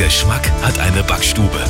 [0.00, 1.60] Geschmack hat eine Backstube.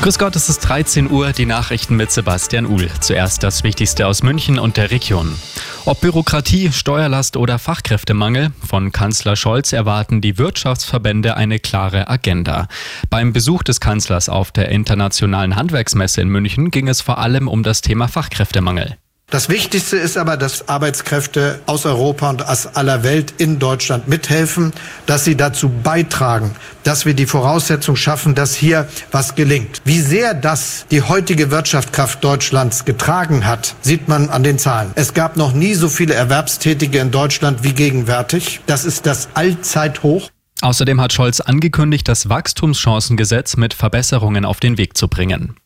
[0.00, 2.88] Grüß Gott, es ist 13 Uhr, die Nachrichten mit Sebastian Uhl.
[3.00, 5.36] Zuerst das Wichtigste aus München und der Region.
[5.84, 12.66] Ob Bürokratie, Steuerlast oder Fachkräftemangel, von Kanzler Scholz erwarten die Wirtschaftsverbände eine klare Agenda.
[13.10, 17.62] Beim Besuch des Kanzlers auf der Internationalen Handwerksmesse in München ging es vor allem um
[17.62, 18.96] das Thema Fachkräftemangel.
[19.28, 24.72] Das Wichtigste ist aber, dass Arbeitskräfte aus Europa und aus aller Welt in Deutschland mithelfen,
[25.06, 26.52] dass sie dazu beitragen,
[26.84, 29.82] dass wir die Voraussetzung schaffen, dass hier was gelingt.
[29.84, 34.92] Wie sehr das die heutige Wirtschaftskraft Deutschlands getragen hat, sieht man an den Zahlen.
[34.94, 38.60] Es gab noch nie so viele Erwerbstätige in Deutschland wie gegenwärtig.
[38.66, 40.30] Das ist das Allzeithoch.
[40.60, 45.56] Außerdem hat Scholz angekündigt, das Wachstumschancengesetz mit Verbesserungen auf den Weg zu bringen.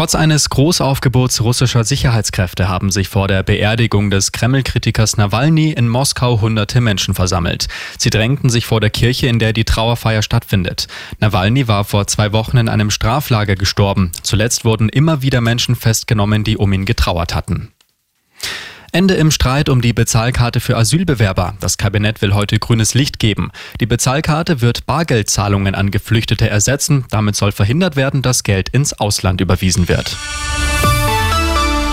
[0.00, 6.40] Trotz eines Großaufgebots russischer Sicherheitskräfte haben sich vor der Beerdigung des Kreml-Kritikers Nawalny in Moskau
[6.40, 7.68] hunderte Menschen versammelt.
[7.98, 10.88] Sie drängten sich vor der Kirche, in der die Trauerfeier stattfindet.
[11.18, 14.10] Nawalny war vor zwei Wochen in einem Straflager gestorben.
[14.22, 17.70] Zuletzt wurden immer wieder Menschen festgenommen, die um ihn getrauert hatten.
[18.92, 21.54] Ende im Streit um die Bezahlkarte für Asylbewerber.
[21.60, 23.52] Das Kabinett will heute grünes Licht geben.
[23.80, 27.04] Die Bezahlkarte wird Bargeldzahlungen an Geflüchtete ersetzen.
[27.10, 30.16] Damit soll verhindert werden, dass Geld ins Ausland überwiesen wird.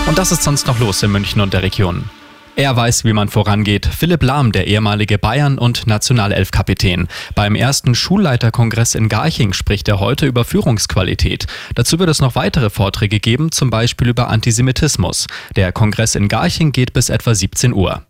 [0.06, 2.10] Und das ist sonst noch los in München und der Region.
[2.58, 3.86] Er weiß, wie man vorangeht.
[3.86, 7.06] Philipp Lahm, der ehemalige Bayern- und Nationalelf-Kapitän.
[7.36, 11.46] Beim ersten Schulleiterkongress in Garching spricht er heute über Führungsqualität.
[11.76, 15.28] Dazu wird es noch weitere Vorträge geben, zum Beispiel über Antisemitismus.
[15.54, 18.02] Der Kongress in Garching geht bis etwa 17 Uhr.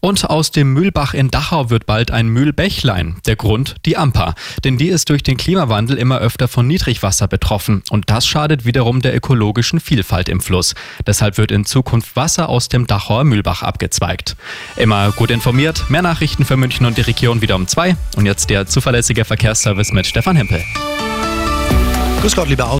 [0.00, 3.16] Und aus dem Mühlbach in Dachau wird bald ein Mühlbächlein.
[3.26, 4.34] Der Grund die Amper.
[4.64, 7.82] Denn die ist durch den Klimawandel immer öfter von Niedrigwasser betroffen.
[7.90, 10.74] Und das schadet wiederum der ökologischen Vielfalt im Fluss.
[11.06, 14.36] Deshalb wird in Zukunft Wasser aus dem Dachauer Mühlbach abgezweigt.
[14.76, 15.90] Immer gut informiert.
[15.90, 17.96] Mehr Nachrichten für München und die Region wieder um zwei.
[18.16, 20.62] Und jetzt der zuverlässige Verkehrsservice mit Stefan Hempel.
[22.20, 22.68] Grüß Gott, lieber